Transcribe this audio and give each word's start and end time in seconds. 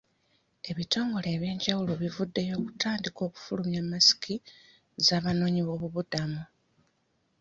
Ebitongole 0.69 1.27
eby'enjawulo 1.35 1.93
bivuddeyo 2.01 2.53
okutandika 2.57 3.19
okufulumya 3.27 3.81
masiki 3.91 4.35
z'abanoonyi 5.05 5.61
b'obubudamu. 5.67 6.41